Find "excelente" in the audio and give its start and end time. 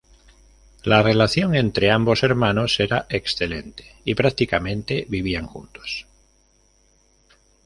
3.07-3.85